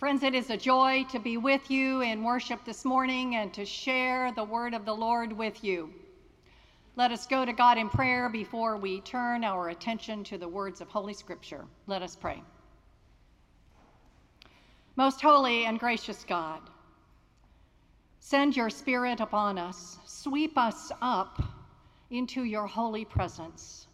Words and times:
Friends, 0.00 0.22
it 0.22 0.34
is 0.34 0.48
a 0.48 0.56
joy 0.56 1.04
to 1.10 1.18
be 1.18 1.36
with 1.36 1.70
you 1.70 2.00
in 2.00 2.24
worship 2.24 2.64
this 2.64 2.86
morning 2.86 3.36
and 3.36 3.52
to 3.52 3.66
share 3.66 4.32
the 4.32 4.42
word 4.42 4.72
of 4.72 4.86
the 4.86 4.94
Lord 4.94 5.30
with 5.30 5.62
you. 5.62 5.92
Let 6.96 7.10
us 7.12 7.26
go 7.26 7.44
to 7.44 7.52
God 7.52 7.76
in 7.76 7.90
prayer 7.90 8.30
before 8.30 8.78
we 8.78 9.02
turn 9.02 9.44
our 9.44 9.68
attention 9.68 10.24
to 10.24 10.38
the 10.38 10.48
words 10.48 10.80
of 10.80 10.88
Holy 10.88 11.12
Scripture. 11.12 11.66
Let 11.86 12.00
us 12.00 12.16
pray. 12.16 12.42
Most 14.96 15.20
holy 15.20 15.66
and 15.66 15.78
gracious 15.78 16.24
God, 16.26 16.62
send 18.20 18.56
your 18.56 18.70
Spirit 18.70 19.20
upon 19.20 19.58
us, 19.58 19.98
sweep 20.06 20.56
us 20.56 20.90
up 21.02 21.42
into 22.08 22.44
your 22.44 22.66
holy 22.66 23.04
presence, 23.04 23.86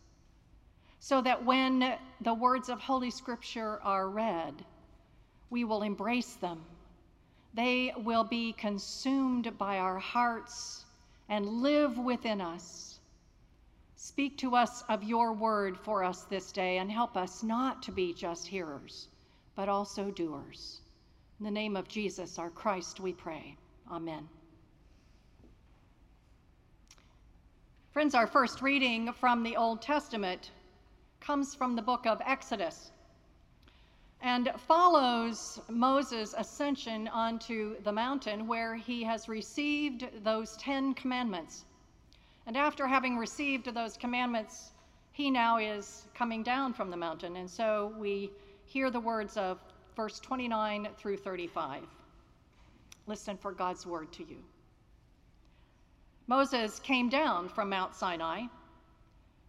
so 1.01 1.21
that 1.23 1.45
when 1.45 1.97
the 2.21 2.35
words 2.35 2.69
of 2.69 2.79
Holy 2.79 3.11
Scripture 3.11 3.81
are 3.83 4.09
read, 4.09 4.65
we 5.51 5.65
will 5.65 5.83
embrace 5.83 6.35
them. 6.35 6.65
They 7.55 7.93
will 7.97 8.25
be 8.25 8.53
consumed 8.53 9.57
by 9.57 9.79
our 9.79 9.99
hearts 9.99 10.85
and 11.29 11.63
live 11.63 11.99
within 11.99 12.41
us. 12.41 13.01
Speak 13.97 14.37
to 14.39 14.55
us 14.55 14.83
of 14.89 15.03
your 15.03 15.33
word 15.33 15.79
for 15.79 16.05
us 16.05 16.23
this 16.25 16.53
day 16.53 16.79
and 16.79 16.91
help 16.91 17.17
us 17.17 17.43
not 17.43 17.83
to 17.85 17.93
be 17.93 18.13
just 18.13 18.47
hearers, 18.47 19.09
but 19.55 19.69
also 19.69 20.11
doers. 20.11 20.81
In 21.39 21.45
the 21.45 21.51
name 21.51 21.77
of 21.77 21.89
Jesus, 21.89 22.39
our 22.39 22.51
Christ, 22.51 23.01
we 23.01 23.13
pray. 23.13 23.57
Amen. 23.91 24.29
Friends, 27.93 28.15
our 28.15 28.27
first 28.27 28.61
reading 28.61 29.13
from 29.15 29.43
the 29.43 29.57
Old 29.57 29.81
Testament 29.81 30.51
comes 31.21 31.55
from 31.55 31.75
the 31.75 31.83
book 31.83 32.07
of 32.07 32.21
Exodus 32.27 32.91
and 34.23 34.51
follows 34.67 35.61
Moses' 35.69 36.35
ascension 36.37 37.09
onto 37.09 37.81
the 37.83 37.93
mountain 37.93 38.47
where 38.47 38.75
he 38.75 39.05
has 39.05 39.29
received 39.29 40.07
those 40.25 40.57
Ten 40.57 40.95
Commandments. 40.95 41.65
And 42.47 42.57
after 42.57 42.87
having 42.87 43.19
received 43.19 43.73
those 43.73 43.97
commandments, 43.97 44.73
he 45.13 45.31
now 45.31 45.59
is 45.59 46.07
coming 46.15 46.43
down 46.43 46.73
from 46.73 46.91
the 46.91 46.97
mountain. 46.97 47.37
And 47.37 47.49
so 47.49 47.95
we 47.99 48.31
hear 48.65 48.91
the 48.91 49.01
words 49.01 49.37
of 49.37 49.59
verse 49.95 50.21
29 50.21 50.89
through 50.99 51.17
35. 51.17 51.83
Listen 53.07 53.37
for 53.37 53.53
God's 53.53 53.87
word 53.87 54.13
to 54.13 54.25
you. 54.25 54.43
Moses 56.27 56.81
came 56.81 57.09
down 57.09 57.49
from 57.49 57.69
Mount 57.71 57.95
Sinai. 57.95 58.43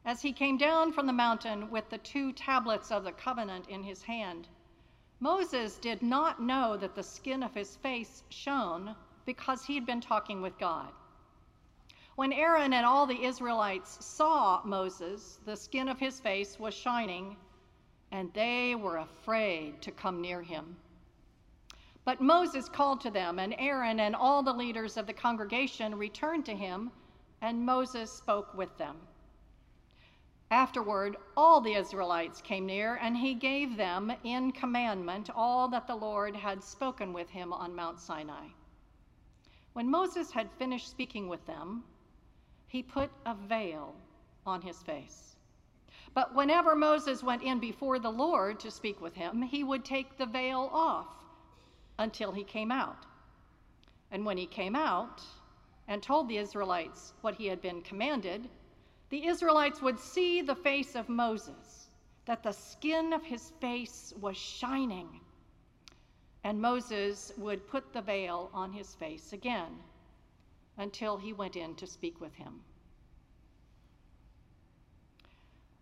As 0.05 0.21
he 0.21 0.31
came 0.31 0.57
down 0.57 0.93
from 0.93 1.07
the 1.07 1.13
mountain 1.13 1.69
with 1.69 1.89
the 1.89 1.97
two 1.97 2.31
tablets 2.31 2.91
of 2.91 3.03
the 3.03 3.11
covenant 3.11 3.67
in 3.67 3.83
his 3.83 4.03
hand, 4.03 4.47
Moses 5.19 5.77
did 5.77 6.03
not 6.03 6.41
know 6.41 6.77
that 6.77 6.95
the 6.95 7.03
skin 7.03 7.41
of 7.41 7.53
his 7.55 7.75
face 7.77 8.23
shone 8.29 8.95
because 9.25 9.65
he 9.65 9.75
had 9.75 9.85
been 9.85 10.01
talking 10.01 10.41
with 10.41 10.57
God. 10.59 10.89
When 12.15 12.31
Aaron 12.31 12.73
and 12.73 12.85
all 12.85 13.05
the 13.05 13.23
Israelites 13.23 14.03
saw 14.05 14.61
Moses, 14.63 15.39
the 15.45 15.55
skin 15.55 15.87
of 15.87 15.99
his 15.99 16.19
face 16.19 16.59
was 16.59 16.73
shining, 16.73 17.35
and 18.11 18.31
they 18.33 18.75
were 18.75 18.97
afraid 18.97 19.81
to 19.81 19.91
come 19.91 20.21
near 20.21 20.41
him. 20.41 20.77
But 22.05 22.21
Moses 22.21 22.69
called 22.69 23.01
to 23.01 23.11
them, 23.11 23.37
and 23.39 23.53
Aaron 23.57 23.99
and 23.99 24.15
all 24.15 24.41
the 24.43 24.53
leaders 24.53 24.97
of 24.97 25.07
the 25.07 25.13
congregation 25.13 25.97
returned 25.97 26.45
to 26.45 26.55
him, 26.55 26.91
and 27.41 27.65
Moses 27.65 28.11
spoke 28.11 28.53
with 28.53 28.75
them. 28.77 28.97
Afterward, 30.49 31.17
all 31.35 31.59
the 31.59 31.73
Israelites 31.73 32.41
came 32.41 32.65
near, 32.65 32.95
and 32.95 33.17
he 33.17 33.33
gave 33.33 33.75
them 33.75 34.13
in 34.23 34.53
commandment 34.53 35.29
all 35.35 35.67
that 35.67 35.87
the 35.87 35.95
Lord 35.95 36.37
had 36.37 36.63
spoken 36.63 37.11
with 37.11 37.29
him 37.29 37.51
on 37.51 37.75
Mount 37.75 37.99
Sinai. 37.99 38.47
When 39.73 39.89
Moses 39.91 40.31
had 40.31 40.49
finished 40.53 40.89
speaking 40.89 41.27
with 41.27 41.45
them, 41.45 41.83
he 42.67 42.81
put 42.81 43.11
a 43.25 43.35
veil 43.35 43.95
on 44.45 44.61
his 44.61 44.81
face. 44.81 45.35
But 46.13 46.33
whenever 46.33 46.75
Moses 46.75 47.21
went 47.21 47.43
in 47.43 47.59
before 47.59 47.99
the 47.99 48.09
Lord 48.09 48.59
to 48.61 48.71
speak 48.71 49.01
with 49.01 49.15
him, 49.15 49.41
he 49.41 49.63
would 49.65 49.83
take 49.83 50.17
the 50.17 50.25
veil 50.25 50.69
off 50.71 51.07
until 51.99 52.31
he 52.31 52.43
came 52.45 52.71
out. 52.71 53.05
And 54.11 54.25
when 54.25 54.37
he 54.37 54.45
came 54.47 54.75
out 54.75 55.21
and 55.89 56.01
told 56.01 56.29
the 56.29 56.37
Israelites 56.37 57.13
what 57.21 57.35
he 57.35 57.47
had 57.47 57.61
been 57.61 57.81
commanded, 57.81 58.49
the 59.09 59.25
Israelites 59.25 59.81
would 59.81 59.99
see 59.99 60.41
the 60.41 60.55
face 60.55 60.95
of 60.95 61.07
Moses, 61.07 61.87
that 62.25 62.43
the 62.43 62.51
skin 62.51 63.13
of 63.13 63.23
his 63.23 63.51
face 63.61 64.13
was 64.19 64.35
shining. 64.35 65.21
And 66.43 66.61
Moses 66.61 67.31
would 67.37 67.67
put 67.67 67.93
the 67.93 68.01
veil 68.01 68.49
on 68.53 68.71
his 68.71 68.95
face 68.95 69.33
again 69.33 69.79
until 70.77 71.17
he 71.17 71.33
went 71.33 71.55
in 71.55 71.75
to 71.75 71.87
speak 71.87 72.19
with 72.19 72.33
him. 72.35 72.61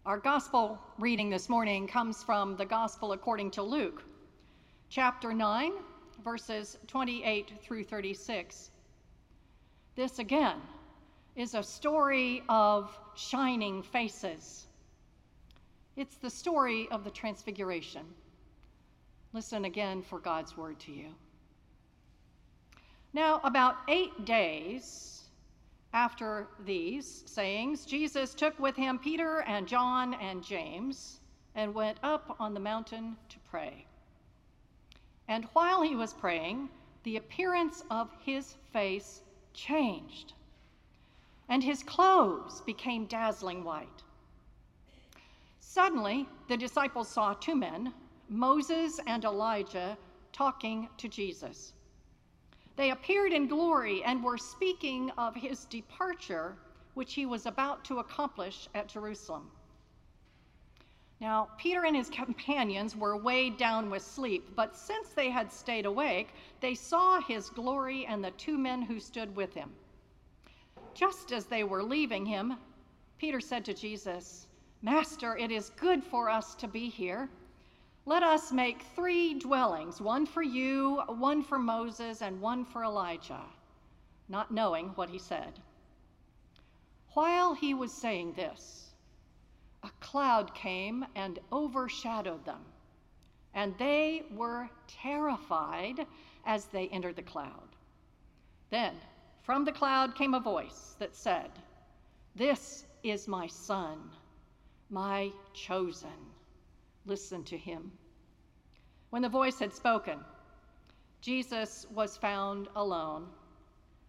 Our 0.06 0.18
gospel 0.20 0.78
reading 1.00 1.32
this 1.32 1.50
morning 1.50 1.88
comes 1.88 2.22
from 2.22 2.56
the 2.58 2.66
gospel 2.66 3.14
according 3.14 3.50
to 3.52 3.64
Luke, 3.64 4.04
chapter 4.90 5.34
9, 5.34 5.72
verses 6.24 6.78
28 6.86 7.54
through 7.64 7.84
36. 7.86 8.70
This 9.96 10.20
again 10.20 10.62
is 11.36 11.54
a 11.54 11.64
story 11.64 12.44
of 12.48 12.98
shining 13.16 13.84
faces. 13.84 14.68
It's 15.98 16.16
the 16.16 16.30
story 16.30 16.88
of 16.92 17.04
the 17.04 17.12
Transfiguration. 17.12 18.06
Listen 19.34 19.66
again 19.66 20.02
for 20.02 20.20
God's 20.20 20.56
word 20.56 20.80
to 20.82 20.92
you. 20.94 21.08
Now, 23.14 23.42
about 23.44 23.76
eight 23.90 24.26
days 24.26 25.24
after 25.94 26.48
these 26.66 27.24
sayings, 27.26 27.86
Jesus 27.86 28.34
took 28.34 28.58
with 28.60 28.76
him 28.76 28.98
Peter 28.98 29.42
and 29.42 29.68
John 29.68 30.14
and 30.16 30.44
James 30.44 31.20
and 31.54 31.74
went 31.74 31.98
up 32.04 32.36
on 32.40 32.54
the 32.54 32.60
mountain 32.60 33.16
to 33.30 33.40
pray. 33.50 33.86
And 35.28 35.46
while 35.54 35.82
he 35.82 35.96
was 35.96 36.14
praying, 36.14 36.70
the 37.04 37.18
appearance 37.18 37.84
of 37.90 38.10
his 38.26 38.56
face 38.72 39.22
changed 39.54 40.34
and 41.50 41.64
his 41.64 41.84
clothes 41.84 42.62
became 42.62 43.06
dazzling 43.06 43.64
white. 43.64 44.04
Suddenly, 45.60 46.28
the 46.48 46.58
disciples 46.58 47.08
saw 47.08 47.34
two 47.34 47.56
men, 47.56 47.94
Moses 48.30 49.00
and 49.08 49.24
Elijah, 49.24 49.98
talking 50.32 50.90
to 50.98 51.08
Jesus. 51.08 51.74
They 52.76 52.92
appeared 52.92 53.32
in 53.32 53.48
glory 53.48 54.04
and 54.04 54.24
were 54.24 54.38
speaking 54.38 55.12
of 55.18 55.36
his 55.36 55.66
departure, 55.66 56.58
which 56.94 57.14
he 57.14 57.26
was 57.26 57.46
about 57.46 57.86
to 57.86 58.00
accomplish 58.00 58.68
at 58.74 58.88
Jerusalem. 58.88 59.50
Now, 61.22 61.50
Peter 61.58 61.86
and 61.86 61.96
his 61.96 62.10
companions 62.10 62.96
were 62.96 63.16
weighed 63.16 63.58
down 63.58 63.90
with 63.90 64.02
sleep, 64.02 64.54
but 64.56 64.76
since 64.76 65.10
they 65.10 65.30
had 65.30 65.52
stayed 65.52 65.86
awake, 65.86 66.34
they 66.60 66.76
saw 66.76 67.22
his 67.22 67.50
glory 67.50 68.06
and 68.06 68.24
the 68.24 68.32
two 68.32 68.58
men 68.58 68.82
who 68.82 69.00
stood 69.00 69.34
with 69.36 69.54
him. 69.54 69.72
Just 70.96 71.34
as 71.34 71.46
they 71.46 71.66
were 71.66 71.84
leaving 71.84 72.26
him, 72.26 72.56
Peter 73.20 73.42
said 73.42 73.66
to 73.66 73.74
Jesus, 73.74 74.48
Master, 74.82 75.38
it 75.38 75.52
is 75.52 75.70
good 75.72 76.02
for 76.02 76.30
us 76.30 76.56
to 76.56 76.70
be 76.70 76.88
here. 76.88 77.30
Let 78.06 78.24
us 78.24 78.54
make 78.54 78.82
three 78.96 79.34
dwellings 79.34 80.00
one 80.00 80.26
for 80.26 80.42
you, 80.42 81.02
one 81.08 81.44
for 81.44 81.60
Moses, 81.60 82.22
and 82.22 82.40
one 82.40 82.64
for 82.64 82.86
Elijah, 82.86 83.44
not 84.30 84.52
knowing 84.52 84.90
what 84.90 85.10
he 85.10 85.20
said. 85.20 85.60
While 87.14 87.54
he 87.54 87.74
was 87.74 87.92
saying 87.92 88.34
this, 88.34 88.92
a 89.84 89.90
cloud 90.00 90.54
came 90.56 91.06
and 91.16 91.40
overshadowed 91.52 92.46
them, 92.46 92.62
and 93.54 93.78
they 93.78 94.24
were 94.32 94.70
terrified 94.88 96.06
as 96.46 96.66
they 96.68 96.88
entered 96.88 97.18
the 97.18 97.22
cloud. 97.22 97.76
Then 98.70 98.94
from 99.46 99.64
the 99.64 99.72
cloud 99.72 100.16
came 100.16 100.34
a 100.34 100.40
voice 100.40 100.96
that 100.98 101.16
said, 101.16 101.52
This 102.36 102.88
is 103.04 103.28
my 103.28 103.46
son, 103.46 104.10
my 104.90 105.32
chosen. 105.54 106.10
Listen 107.06 107.44
to 107.44 107.58
him. 107.58 107.92
When 109.12 109.22
the 109.22 109.30
voice 109.30 109.60
had 109.60 109.72
spoken, 109.72 110.18
Jesus 111.22 111.86
was 111.94 112.18
found 112.18 112.70
alone, 112.76 113.28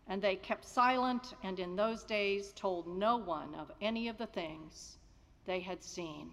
and 0.09 0.23
they 0.23 0.37
kept 0.37 0.65
silent 0.65 1.35
and 1.43 1.61
in 1.61 1.77
those 1.77 2.03
days 2.05 2.55
told 2.55 2.87
no 2.87 3.19
one 3.19 3.55
of 3.57 3.71
any 3.83 4.09
of 4.09 4.17
the 4.17 4.27
things 4.27 4.97
they 5.45 5.61
had 5.61 5.85
seen. 5.85 6.31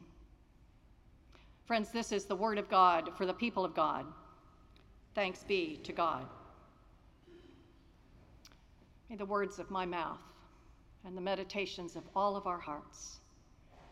Friends, 1.66 1.92
this 1.92 2.14
is 2.14 2.24
the 2.24 2.36
word 2.38 2.58
of 2.58 2.70
God 2.70 3.10
for 3.18 3.26
the 3.26 3.34
people 3.34 3.66
of 3.66 3.76
God. 3.76 4.06
Thanks 5.14 5.44
be 5.44 5.82
to 5.84 5.92
God. 5.92 6.26
May 9.14 9.18
the 9.18 9.26
words 9.26 9.60
of 9.60 9.70
my 9.70 9.86
mouth 9.86 10.24
and 11.06 11.16
the 11.16 11.22
meditations 11.22 11.96
of 11.96 12.02
all 12.16 12.36
of 12.36 12.48
our 12.48 12.58
hearts 12.58 13.20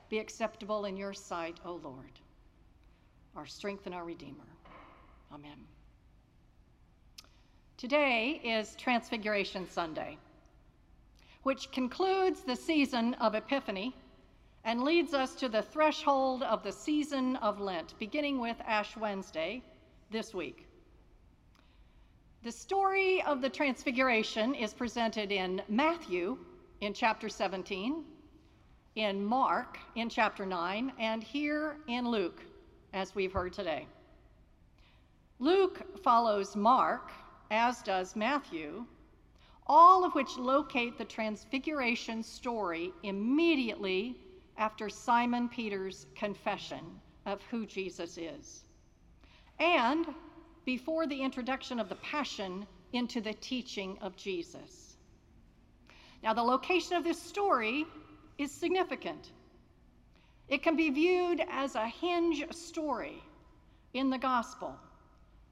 be 0.10 0.18
acceptable 0.18 0.86
in 0.86 0.98
your 0.98 1.14
sight, 1.14 1.60
O 1.64 1.74
Lord, 1.74 2.10
our 3.36 3.46
strength 3.46 3.86
and 3.86 3.94
our 3.94 4.04
Redeemer. 4.04 4.48
Amen. 5.32 5.60
Today 7.78 8.42
is 8.44 8.74
Transfiguration 8.78 9.70
Sunday, 9.70 10.18
which 11.44 11.72
concludes 11.72 12.42
the 12.42 12.56
season 12.56 13.14
of 13.22 13.36
Epiphany 13.36 13.96
and 14.64 14.82
leads 14.82 15.14
us 15.14 15.36
to 15.36 15.50
the 15.50 15.62
threshold 15.62 16.42
of 16.42 16.64
the 16.64 16.72
season 16.72 17.36
of 17.36 17.60
Lent, 17.60 17.94
beginning 18.00 18.40
with 18.40 18.58
Ash 18.66 18.98
Wednesday 18.98 19.62
this 20.10 20.34
week. 20.34 20.66
The 22.44 22.52
story 22.52 23.22
of 23.22 23.40
the 23.40 23.52
Transfiguration 23.52 24.56
is 24.56 24.74
presented 24.74 25.32
in 25.32 25.62
Matthew 25.70 26.40
in 26.80 26.92
chapter 26.92 27.30
17, 27.30 28.04
in 28.96 29.24
Mark 29.24 29.78
in 29.94 30.10
chapter 30.10 30.44
9, 30.44 30.92
and 30.98 31.22
here 31.22 31.78
in 31.88 32.10
Luke, 32.10 32.44
as 32.94 33.14
we've 33.14 33.32
heard 33.32 33.54
today. 33.54 33.86
Luke 35.38 36.02
follows 36.02 36.56
Mark, 36.56 37.12
as 37.52 37.84
does 37.84 38.16
Matthew, 38.16 38.88
all 39.68 40.04
of 40.04 40.16
which 40.16 40.36
locate 40.36 40.98
the 40.98 41.06
Transfiguration 41.06 42.24
story 42.24 42.92
immediately 43.04 44.18
after 44.58 44.90
Simon 44.90 45.48
Peter's 45.48 46.08
confession 46.16 47.00
of 47.28 47.40
who 47.52 47.68
Jesus 47.68 48.18
is, 48.18 48.64
and 49.60 50.08
before 50.66 51.08
the 51.08 51.22
introduction 51.22 51.80
of 51.80 51.90
the 51.90 51.96
Passion 51.96 52.66
into 52.94 53.22
the 53.22 53.34
teaching 53.34 53.98
of 54.02 54.16
Jesus. 54.16 54.96
Now, 56.24 56.34
the 56.34 56.44
location 56.44 56.96
of 56.96 57.04
this 57.04 57.22
story 57.22 57.86
is 58.38 58.52
significant. 58.52 59.32
It 60.48 60.62
can 60.62 60.76
be 60.76 60.90
viewed 60.90 61.42
as 61.50 61.76
a 61.76 61.88
hinge 61.88 62.44
story 62.52 63.24
in 63.94 64.10
the 64.10 64.18
gospel 64.18 64.78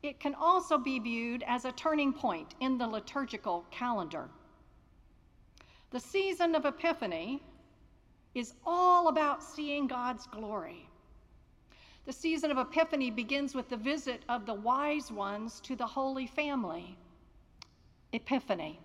it 0.01 0.19
can 0.19 0.33
also 0.35 0.77
be 0.77 1.00
viewed 1.00 1.44
as 1.45 1.65
a 1.65 1.71
turning 1.73 2.13
point 2.13 2.56
in 2.61 2.77
the 2.77 2.88
liturgical 2.88 3.65
calendar. 3.69 4.29
The 5.91 6.00
season 6.00 6.56
of 6.56 6.65
Epiphany 6.65 7.41
is 8.33 8.53
all 8.65 9.09
about 9.09 9.44
seeing 9.44 9.88
God's 9.88 10.25
glory. 10.27 10.88
The 12.09 12.13
season 12.13 12.50
of 12.50 12.57
Epiphany 12.57 13.11
begins 13.11 13.53
with 13.53 13.69
the 13.69 13.77
visit 13.77 14.23
of 14.27 14.47
the 14.47 14.56
wise 14.56 15.11
ones 15.11 15.59
to 15.59 15.75
the 15.75 15.85
Holy 15.85 16.25
Family. 16.25 16.97
Epiphany. 18.13 18.79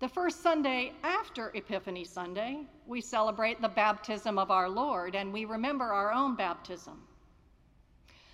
The 0.00 0.08
first 0.08 0.42
Sunday 0.42 0.94
after 1.02 1.50
Epiphany 1.54 2.04
Sunday, 2.04 2.60
we 2.86 3.02
celebrate 3.02 3.60
the 3.60 3.68
baptism 3.68 4.38
of 4.38 4.50
our 4.50 4.66
Lord 4.66 5.14
and 5.14 5.30
we 5.30 5.44
remember 5.44 5.84
our 5.84 6.10
own 6.10 6.36
baptism. 6.36 7.02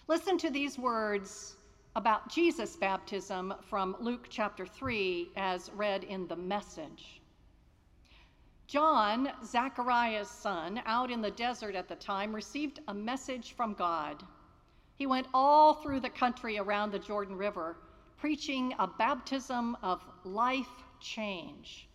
Listen 0.06 0.38
to 0.38 0.50
these 0.50 0.78
words 0.78 1.56
about 1.96 2.28
Jesus' 2.30 2.76
baptism 2.76 3.52
from 3.68 3.96
Luke 3.98 4.28
chapter 4.30 4.64
3 4.64 5.32
as 5.34 5.72
read 5.74 6.04
in 6.04 6.28
the 6.28 6.36
message. 6.36 7.19
John, 8.70 9.32
Zachariah's 9.44 10.30
son, 10.30 10.80
out 10.86 11.10
in 11.10 11.20
the 11.20 11.32
desert 11.32 11.74
at 11.74 11.88
the 11.88 11.96
time, 11.96 12.32
received 12.32 12.78
a 12.86 12.94
message 12.94 13.54
from 13.56 13.74
God. 13.74 14.22
He 14.94 15.06
went 15.06 15.26
all 15.34 15.74
through 15.74 15.98
the 15.98 16.08
country 16.08 16.56
around 16.56 16.92
the 16.92 17.00
Jordan 17.00 17.36
River, 17.36 17.78
preaching 18.16 18.72
a 18.78 18.86
baptism 18.86 19.76
of 19.82 20.00
life 20.22 20.70
change, 21.00 21.88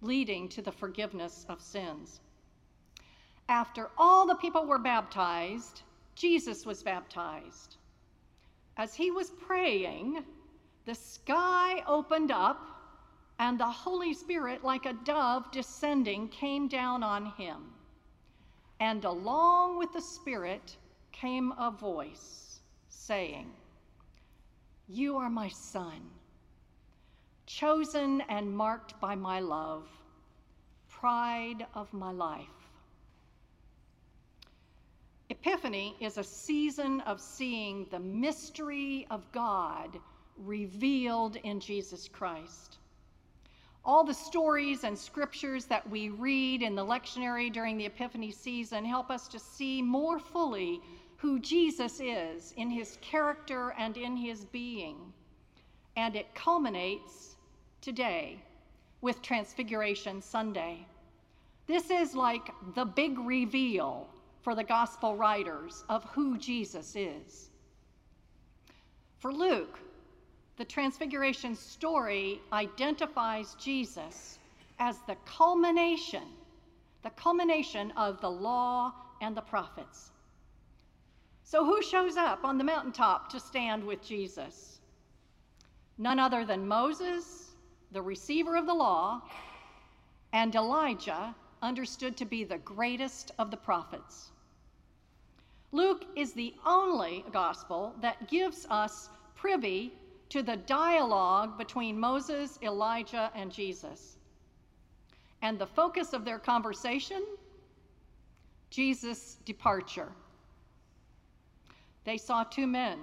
leading 0.00 0.48
to 0.48 0.62
the 0.62 0.72
forgiveness 0.72 1.44
of 1.50 1.60
sins. 1.60 2.20
After 3.50 3.90
all 3.98 4.26
the 4.26 4.36
people 4.36 4.64
were 4.64 4.78
baptized, 4.78 5.82
Jesus 6.14 6.64
was 6.64 6.82
baptized. 6.82 7.76
As 8.78 8.94
he 8.94 9.10
was 9.10 9.28
praying, 9.28 10.24
the 10.86 10.94
sky 10.94 11.84
opened 11.86 12.30
up, 12.30 12.71
and 13.38 13.58
the 13.58 13.66
Holy 13.66 14.14
Spirit, 14.14 14.62
like 14.64 14.86
a 14.86 14.92
dove 14.92 15.50
descending, 15.50 16.28
came 16.28 16.68
down 16.68 17.02
on 17.02 17.26
him. 17.26 17.72
And 18.80 19.04
along 19.04 19.78
with 19.78 19.92
the 19.92 20.00
Spirit 20.00 20.76
came 21.12 21.52
a 21.58 21.70
voice 21.70 22.60
saying, 22.88 23.50
You 24.88 25.16
are 25.16 25.30
my 25.30 25.48
Son, 25.48 26.00
chosen 27.46 28.22
and 28.28 28.56
marked 28.56 29.00
by 29.00 29.14
my 29.14 29.40
love, 29.40 29.88
pride 30.88 31.66
of 31.74 31.92
my 31.92 32.12
life. 32.12 32.46
Epiphany 35.30 35.96
is 36.00 36.18
a 36.18 36.24
season 36.24 37.00
of 37.00 37.20
seeing 37.20 37.86
the 37.90 37.98
mystery 37.98 39.06
of 39.10 39.30
God 39.32 39.98
revealed 40.36 41.36
in 41.36 41.58
Jesus 41.58 42.06
Christ. 42.06 42.78
All 43.84 44.04
the 44.04 44.14
stories 44.14 44.84
and 44.84 44.96
scriptures 44.96 45.64
that 45.66 45.88
we 45.90 46.08
read 46.08 46.62
in 46.62 46.76
the 46.76 46.84
lectionary 46.84 47.52
during 47.52 47.76
the 47.76 47.86
Epiphany 47.86 48.30
season 48.30 48.84
help 48.84 49.10
us 49.10 49.26
to 49.28 49.40
see 49.40 49.82
more 49.82 50.20
fully 50.20 50.80
who 51.16 51.40
Jesus 51.40 52.00
is 52.00 52.54
in 52.56 52.70
his 52.70 52.98
character 53.00 53.74
and 53.78 53.96
in 53.96 54.16
his 54.16 54.44
being. 54.46 55.12
And 55.96 56.14
it 56.14 56.34
culminates 56.34 57.36
today 57.80 58.42
with 59.00 59.20
Transfiguration 59.20 60.22
Sunday. 60.22 60.86
This 61.66 61.90
is 61.90 62.14
like 62.14 62.50
the 62.74 62.84
big 62.84 63.18
reveal 63.18 64.08
for 64.42 64.54
the 64.54 64.64
gospel 64.64 65.16
writers 65.16 65.84
of 65.88 66.04
who 66.04 66.38
Jesus 66.38 66.94
is. 66.94 67.50
For 69.18 69.32
Luke, 69.32 69.78
the 70.62 70.66
Transfiguration 70.66 71.56
story 71.56 72.40
identifies 72.52 73.56
Jesus 73.56 74.38
as 74.78 74.96
the 75.08 75.16
culmination, 75.24 76.22
the 77.02 77.10
culmination 77.10 77.90
of 77.96 78.20
the 78.20 78.30
law 78.30 78.92
and 79.20 79.36
the 79.36 79.40
prophets. 79.40 80.12
So, 81.42 81.64
who 81.64 81.82
shows 81.82 82.16
up 82.16 82.44
on 82.44 82.58
the 82.58 82.62
mountaintop 82.62 83.28
to 83.30 83.40
stand 83.40 83.82
with 83.82 84.06
Jesus? 84.06 84.78
None 85.98 86.20
other 86.20 86.44
than 86.44 86.68
Moses, 86.68 87.56
the 87.90 88.00
receiver 88.00 88.54
of 88.54 88.66
the 88.66 88.74
law, 88.74 89.20
and 90.32 90.54
Elijah, 90.54 91.34
understood 91.60 92.16
to 92.18 92.24
be 92.24 92.44
the 92.44 92.58
greatest 92.58 93.32
of 93.40 93.50
the 93.50 93.56
prophets. 93.56 94.30
Luke 95.72 96.04
is 96.14 96.32
the 96.32 96.54
only 96.64 97.24
gospel 97.32 97.96
that 98.00 98.28
gives 98.28 98.64
us 98.70 99.08
privy 99.34 99.92
to 100.32 100.42
the 100.42 100.56
dialogue 100.56 101.58
between 101.58 102.00
Moses, 102.00 102.58
Elijah, 102.62 103.30
and 103.34 103.52
Jesus. 103.52 104.16
And 105.42 105.58
the 105.58 105.66
focus 105.66 106.14
of 106.14 106.24
their 106.24 106.38
conversation? 106.38 107.22
Jesus' 108.70 109.36
departure. 109.44 110.10
They 112.04 112.16
saw 112.16 112.44
two 112.44 112.66
men, 112.66 112.98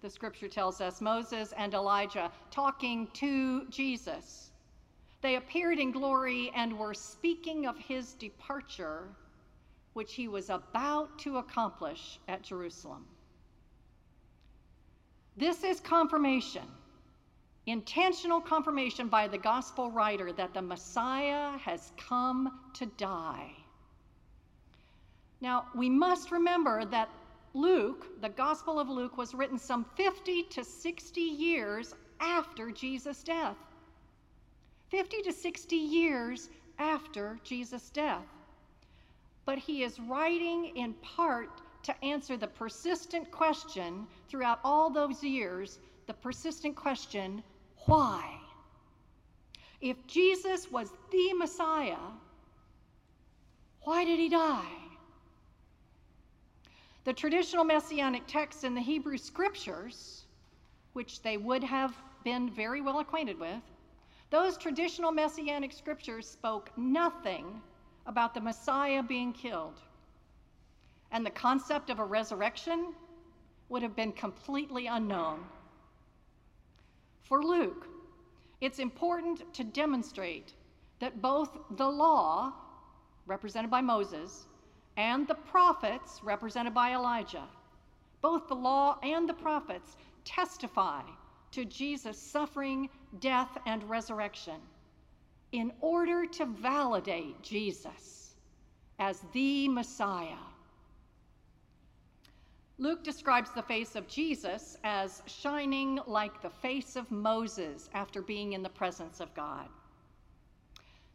the 0.00 0.08
scripture 0.08 0.48
tells 0.48 0.80
us, 0.80 1.02
Moses 1.02 1.52
and 1.58 1.74
Elijah, 1.74 2.32
talking 2.50 3.08
to 3.12 3.66
Jesus. 3.68 4.50
They 5.20 5.36
appeared 5.36 5.78
in 5.78 5.92
glory 5.92 6.50
and 6.56 6.78
were 6.78 6.94
speaking 6.94 7.66
of 7.66 7.76
his 7.76 8.14
departure 8.14 9.04
which 9.92 10.14
he 10.14 10.28
was 10.28 10.48
about 10.48 11.18
to 11.18 11.36
accomplish 11.36 12.18
at 12.26 12.40
Jerusalem. 12.40 13.04
This 15.40 15.64
is 15.64 15.80
confirmation, 15.80 16.62
intentional 17.66 18.40
confirmation 18.40 19.08
by 19.08 19.26
the 19.26 19.38
gospel 19.38 19.90
writer 19.90 20.32
that 20.32 20.54
the 20.54 20.62
Messiah 20.62 21.58
has 21.58 21.90
come 21.96 22.60
to 22.74 22.86
die. 22.86 23.50
Now, 25.40 25.66
we 25.74 25.88
must 25.88 26.30
remember 26.30 26.84
that 26.84 27.08
Luke, 27.54 28.20
the 28.20 28.28
Gospel 28.28 28.78
of 28.78 28.88
Luke, 28.88 29.16
was 29.16 29.34
written 29.34 29.58
some 29.58 29.84
50 29.96 30.44
to 30.44 30.62
60 30.62 31.20
years 31.20 31.94
after 32.20 32.70
Jesus' 32.70 33.24
death. 33.24 33.56
50 34.90 35.22
to 35.22 35.32
60 35.32 35.74
years 35.74 36.50
after 36.78 37.40
Jesus' 37.42 37.90
death 37.90 38.26
but 39.50 39.58
he 39.58 39.82
is 39.82 39.98
writing 40.00 40.76
in 40.76 40.92
part 40.94 41.50
to 41.82 42.04
answer 42.04 42.36
the 42.36 42.46
persistent 42.46 43.30
question 43.30 44.06
throughout 44.28 44.60
all 44.64 44.90
those 44.90 45.22
years 45.22 45.78
the 46.06 46.14
persistent 46.14 46.74
question 46.74 47.42
why? 47.86 48.38
If 49.80 50.06
Jesus 50.06 50.70
was 50.70 50.90
the 51.10 51.32
Messiah, 51.34 52.10
why 53.82 54.04
did 54.04 54.18
he 54.18 54.28
die? 54.28 54.72
The 57.04 57.12
traditional 57.12 57.64
messianic 57.64 58.26
texts 58.26 58.64
in 58.64 58.74
the 58.74 58.80
Hebrew 58.80 59.16
scriptures, 59.16 60.24
which 60.92 61.22
they 61.22 61.38
would 61.38 61.64
have 61.64 61.96
been 62.24 62.50
very 62.50 62.82
well 62.82 62.98
acquainted 62.98 63.38
with, 63.38 63.62
those 64.28 64.58
traditional 64.58 65.10
messianic 65.10 65.72
scriptures 65.72 66.28
spoke 66.28 66.70
nothing 66.76 67.62
about 68.06 68.34
the 68.34 68.40
Messiah 68.40 69.02
being 69.02 69.32
killed. 69.32 69.80
And 71.12 71.24
the 71.24 71.30
concept 71.30 71.90
of 71.90 71.98
a 71.98 72.04
resurrection 72.04 72.94
would 73.68 73.82
have 73.82 73.96
been 73.96 74.12
completely 74.12 74.86
unknown. 74.86 75.44
For 77.22 77.42
Luke, 77.42 77.86
it's 78.60 78.78
important 78.78 79.52
to 79.54 79.64
demonstrate 79.64 80.52
that 80.98 81.22
both 81.22 81.56
the 81.76 81.88
law, 81.88 82.52
represented 83.26 83.70
by 83.70 83.80
Moses, 83.80 84.46
and 84.96 85.26
the 85.26 85.34
prophets, 85.34 86.20
represented 86.22 86.74
by 86.74 86.94
Elijah, 86.94 87.48
both 88.20 88.48
the 88.48 88.54
law 88.54 88.98
and 89.02 89.28
the 89.28 89.34
prophets 89.34 89.96
testify 90.24 91.02
to 91.52 91.64
Jesus' 91.64 92.18
suffering, 92.18 92.88
death, 93.18 93.56
and 93.66 93.88
resurrection 93.88 94.60
in 95.52 95.72
order 95.80 96.26
to 96.26 96.46
validate 96.46 97.40
Jesus 97.42 98.34
as 98.98 99.24
the 99.32 99.68
Messiah. 99.68 100.49
Luke 102.80 103.04
describes 103.04 103.50
the 103.50 103.62
face 103.62 103.94
of 103.94 104.08
Jesus 104.08 104.78
as 104.84 105.22
shining 105.26 106.00
like 106.06 106.40
the 106.40 106.48
face 106.48 106.96
of 106.96 107.10
Moses 107.10 107.90
after 107.92 108.22
being 108.22 108.54
in 108.54 108.62
the 108.62 108.70
presence 108.70 109.20
of 109.20 109.34
God. 109.34 109.68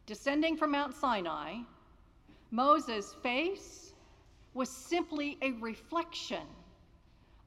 Descending 0.06 0.56
from 0.56 0.70
Mount 0.70 0.94
Sinai, 0.94 1.56
Moses' 2.52 3.14
face 3.20 3.94
was 4.54 4.70
simply 4.70 5.38
a 5.42 5.50
reflection 5.54 6.46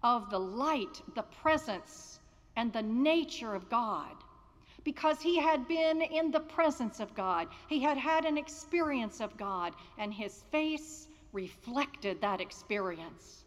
of 0.04 0.30
the 0.30 0.40
light, 0.40 1.02
the 1.16 1.24
presence, 1.24 2.20
and 2.58 2.74
the 2.74 2.84
nature 2.84 3.56
of 3.56 3.70
God 3.70 4.18
because 4.84 5.22
he 5.22 5.40
had 5.40 5.66
been 5.70 6.02
in 6.02 6.30
the 6.30 6.42
presence 6.42 7.00
of 7.00 7.16
God. 7.16 7.48
He 7.70 7.80
had 7.80 7.98
had 7.98 8.26
an 8.26 8.38
experience 8.38 9.22
of 9.22 9.38
God, 9.38 9.74
and 9.98 10.14
his 10.14 10.44
face 10.52 11.08
reflected 11.32 12.20
that 12.20 12.42
experience. 12.42 13.46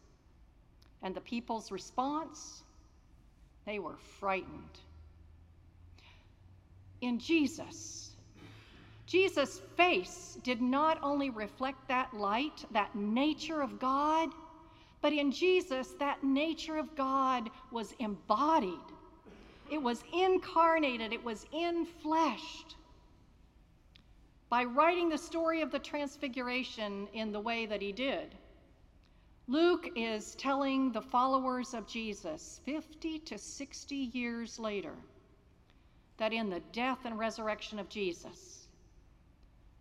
And 1.02 1.14
the 1.14 1.21
people's 1.21 1.71
response? 1.71 2.62
They 3.66 3.78
were 3.78 3.97
frightened. 3.97 4.78
In 7.00 7.18
Jesus, 7.18 8.11
Jesus' 9.06 9.61
face 9.76 10.38
did 10.42 10.62
not 10.62 10.99
only 11.02 11.30
reflect 11.30 11.88
that 11.88 12.14
light, 12.14 12.64
that 12.71 12.94
nature 12.94 13.61
of 13.61 13.78
God, 13.78 14.30
but 15.00 15.12
in 15.12 15.32
Jesus, 15.32 15.88
that 15.99 16.23
nature 16.23 16.76
of 16.76 16.94
God 16.94 17.50
was 17.73 17.92
embodied 17.99 18.78
it 19.73 19.82
was 19.82 20.04
incarnated, 20.12 21.14
it 21.14 21.25
was 21.25 21.47
infleshed. 21.47 22.75
By 24.50 24.64
writing 24.64 25.09
the 25.09 25.16
story 25.16 25.62
of 25.62 25.71
the 25.71 25.78
Transfiguration 25.78 27.09
in 27.14 27.32
the 27.32 27.40
way 27.40 27.64
that 27.64 27.80
he 27.80 27.90
did, 27.90 28.37
Luke 29.49 29.90
is 29.96 30.34
telling 30.37 30.92
the 30.92 31.02
followers 31.02 31.75
of 31.75 31.87
Jesus 31.87 32.61
50 32.64 33.18
to 33.20 33.38
60 33.38 33.94
years 33.96 34.58
later 34.58 34.94
that 36.16 36.32
in 36.32 36.49
the 36.49 36.61
death 36.72 37.04
and 37.04 37.18
resurrection 37.18 37.78
of 37.80 37.88
Jesus, 37.88 38.68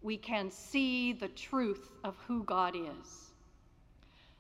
we 0.02 0.18
can 0.18 0.50
see 0.50 1.14
the 1.14 1.28
truth 1.28 1.90
of 2.04 2.16
who 2.28 2.44
God 2.44 2.76
is. 2.76 3.32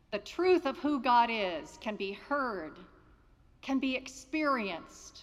The 0.10 0.20
truth 0.20 0.66
of 0.66 0.78
who 0.80 1.00
God 1.00 1.30
is 1.32 1.78
can 1.80 1.96
be 1.96 2.14
heard, 2.14 2.74
can 3.62 3.78
be 3.78 3.96
experienced, 3.96 5.22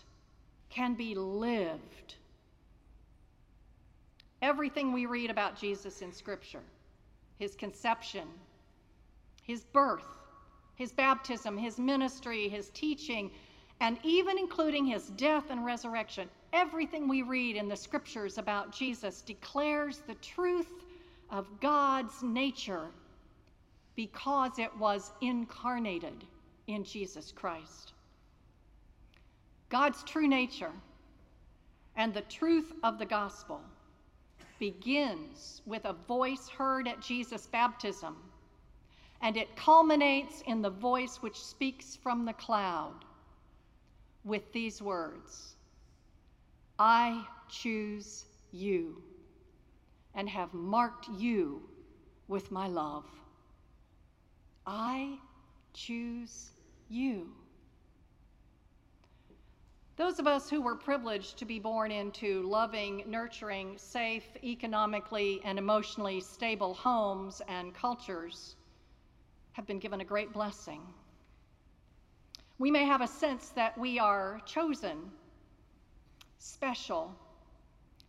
can 0.70 0.94
be 0.94 1.16
lived. 1.16 2.14
Everything 4.40 4.92
we 4.92 5.06
read 5.06 5.30
about 5.30 5.58
Jesus 5.58 6.02
in 6.02 6.12
Scripture 6.12 6.62
his 7.38 7.54
conception, 7.54 8.26
his 9.48 9.64
birth, 9.64 10.06
his 10.76 10.92
baptism, 10.92 11.58
his 11.58 11.78
ministry, 11.78 12.48
his 12.48 12.68
teaching, 12.70 13.32
and 13.80 13.98
even 14.04 14.38
including 14.38 14.84
his 14.84 15.08
death 15.10 15.50
and 15.50 15.64
resurrection, 15.64 16.28
everything 16.52 17.08
we 17.08 17.22
read 17.22 17.56
in 17.56 17.66
the 17.66 17.76
Scriptures 17.76 18.38
about 18.38 18.72
Jesus 18.72 19.22
declares 19.22 20.02
the 20.06 20.14
truth 20.16 20.70
of 21.30 21.46
God's 21.60 22.22
nature 22.22 22.86
because 23.96 24.58
it 24.58 24.76
was 24.76 25.12
incarnated 25.20 26.24
in 26.66 26.84
Jesus 26.84 27.32
Christ. 27.32 27.94
God's 29.70 30.02
true 30.04 30.28
nature 30.28 30.72
and 31.96 32.12
the 32.12 32.22
truth 32.22 32.72
of 32.82 32.98
the 32.98 33.06
gospel 33.06 33.60
begins 34.58 35.62
with 35.66 35.84
a 35.84 35.92
voice 35.92 36.48
heard 36.48 36.86
at 36.86 37.00
Jesus' 37.00 37.46
baptism, 37.46 38.16
and 39.20 39.36
it 39.36 39.56
culminates 39.56 40.42
in 40.46 40.62
the 40.62 40.70
voice 40.70 41.16
which 41.16 41.38
speaks 41.38 41.96
from 41.96 42.24
the 42.24 42.32
cloud 42.32 43.04
with 44.24 44.52
these 44.52 44.80
words 44.80 45.56
I 46.78 47.26
choose 47.48 48.26
you 48.52 49.02
and 50.14 50.28
have 50.28 50.54
marked 50.54 51.08
you 51.08 51.62
with 52.28 52.52
my 52.52 52.68
love. 52.68 53.04
I 54.66 55.18
choose 55.74 56.50
you. 56.88 57.28
Those 59.96 60.20
of 60.20 60.28
us 60.28 60.48
who 60.48 60.60
were 60.60 60.76
privileged 60.76 61.38
to 61.38 61.44
be 61.44 61.58
born 61.58 61.90
into 61.90 62.42
loving, 62.42 63.02
nurturing, 63.06 63.76
safe, 63.78 64.28
economically 64.44 65.40
and 65.44 65.58
emotionally 65.58 66.20
stable 66.20 66.74
homes 66.74 67.42
and 67.48 67.74
cultures 67.74 68.54
have 69.58 69.66
been 69.66 69.80
given 69.80 70.00
a 70.00 70.04
great 70.04 70.32
blessing. 70.32 70.80
We 72.60 72.70
may 72.70 72.84
have 72.84 73.00
a 73.00 73.08
sense 73.08 73.48
that 73.56 73.76
we 73.76 73.98
are 73.98 74.40
chosen, 74.46 75.10
special. 76.38 77.12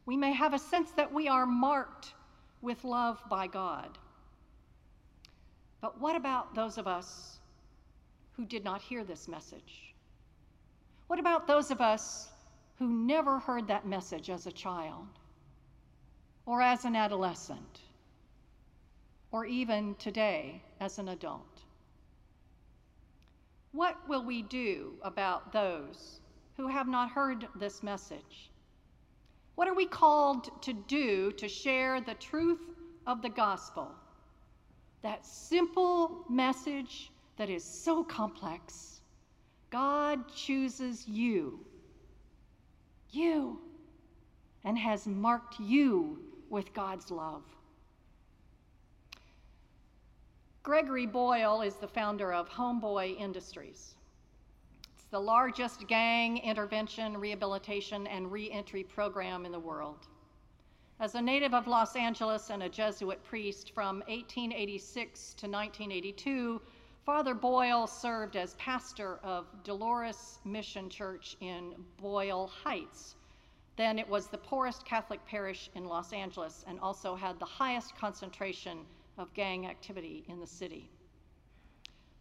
We 0.06 0.16
may 0.16 0.32
have 0.32 0.54
a 0.54 0.60
sense 0.60 0.92
that 0.92 1.12
we 1.12 1.28
are 1.28 1.48
marked 1.48 2.14
with 2.62 2.84
love 2.84 3.20
by 3.32 3.48
God. 3.48 3.98
But 5.82 6.00
what 6.00 6.16
about 6.16 6.54
those 6.54 6.78
of 6.78 6.86
us 6.86 7.40
who 8.34 8.46
did 8.46 8.64
not 8.64 8.84
hear 8.84 9.04
this 9.04 9.28
message? 9.28 9.96
What 11.08 11.18
about 11.18 11.48
those 11.48 11.72
of 11.72 11.82
us 11.82 12.30
who 12.78 12.88
never 12.88 13.40
heard 13.40 13.70
that 13.70 13.88
message 13.88 14.30
as 14.30 14.46
a 14.46 14.52
child 14.52 15.08
or 16.46 16.62
as 16.62 16.86
an 16.86 16.96
adolescent 16.96 17.80
or 19.32 19.46
even 19.46 19.96
today 19.96 20.62
as 20.80 21.00
an 21.00 21.10
adult? 21.10 21.62
What 23.72 23.98
will 24.08 24.24
we 24.24 24.42
do 24.42 24.94
about 25.04 25.54
those 25.54 26.20
who 26.58 26.68
have 26.68 26.88
not 26.88 27.12
heard 27.12 27.48
this 27.56 27.84
message? 27.84 28.50
What 29.56 29.68
are 29.68 29.76
we 29.76 29.86
called 29.86 30.62
to 30.64 30.74
do 30.74 31.32
to 31.34 31.48
share 31.48 32.02
the 32.02 32.16
truth 32.16 32.62
of 33.06 33.22
the 33.22 33.30
gospel? 33.30 33.92
That 35.02 35.26
simple 35.26 36.26
message 36.30 37.12
that 37.38 37.50
is 37.50 37.64
so 37.64 38.04
complex 38.04 39.02
God 39.70 40.28
chooses 40.34 41.08
you, 41.08 41.60
you, 43.12 43.60
and 44.64 44.78
has 44.78 45.06
marked 45.06 45.60
you 45.60 46.20
with 46.50 46.74
God's 46.74 47.12
love. 47.12 47.44
Gregory 50.62 51.06
Boyle 51.06 51.62
is 51.62 51.76
the 51.76 51.88
founder 51.88 52.34
of 52.34 52.50
Homeboy 52.50 53.18
Industries. 53.18 53.96
It's 54.94 55.06
the 55.06 55.20
largest 55.20 55.88
gang 55.88 56.38
intervention, 56.40 57.18
rehabilitation, 57.18 58.06
and 58.08 58.30
reentry 58.30 58.84
program 58.84 59.46
in 59.46 59.54
the 59.54 59.60
world. 59.60 60.08
As 61.00 61.16
a 61.16 61.22
native 61.22 61.54
of 61.54 61.66
Los 61.66 61.96
Angeles 61.96 62.50
and 62.50 62.62
a 62.62 62.68
Jesuit 62.68 63.24
priest 63.24 63.72
from 63.74 64.00
1886 64.08 65.34
to 65.36 65.48
1982, 65.48 66.62
Father 67.06 67.34
Boyle 67.34 67.88
served 67.88 68.36
as 68.36 68.56
pastor 68.56 69.22
of 69.24 69.48
Dolores 69.64 70.40
Mission 70.44 70.90
Church 70.90 71.38
in 71.40 71.74
Boyle 71.98 72.48
Heights. 72.48 73.16
Then 73.78 73.98
it 73.98 74.10
was 74.10 74.28
the 74.28 74.38
poorest 74.38 74.84
Catholic 74.84 75.26
parish 75.26 75.70
in 75.74 75.86
Los 75.86 76.12
Angeles 76.12 76.66
and 76.68 76.82
also 76.82 77.16
had 77.16 77.40
the 77.40 77.46
highest 77.46 77.96
concentration 77.96 78.86
of 79.20 79.34
gang 79.34 79.68
activity 79.68 80.24
in 80.28 80.40
the 80.40 80.48
city. 80.48 80.90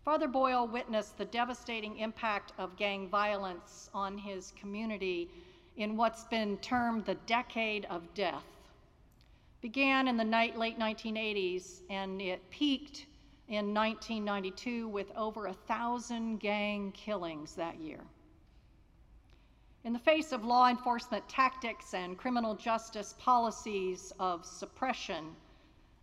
Father 0.04 0.28
Boyle 0.28 0.66
witnessed 0.66 1.16
the 1.16 1.24
devastating 1.24 1.98
impact 1.98 2.52
of 2.58 2.76
gang 2.76 3.08
violence 3.08 3.88
on 3.94 4.18
his 4.18 4.52
community 4.58 5.30
in 5.76 5.96
what's 5.96 6.24
been 6.24 6.56
termed 6.58 7.04
the 7.04 7.14
decade 7.26 7.84
of 7.86 8.02
death. 8.14 8.44
Began 9.60 10.08
in 10.08 10.16
the 10.16 10.24
late 10.24 10.78
1980s 10.78 11.82
and 11.88 12.20
it 12.20 12.48
peaked 12.50 13.06
in 13.48 13.72
1992 13.74 14.88
with 14.88 15.10
over 15.16 15.46
a 15.46 15.52
thousand 15.52 16.38
gang 16.40 16.92
killings 16.92 17.54
that 17.54 17.78
year. 17.78 18.00
In 19.84 19.92
the 19.92 19.98
face 19.98 20.32
of 20.32 20.44
law 20.44 20.68
enforcement 20.68 21.28
tactics 21.28 21.94
and 21.94 22.18
criminal 22.18 22.54
justice 22.54 23.14
policies 23.18 24.12
of 24.18 24.44
suppression 24.44 25.36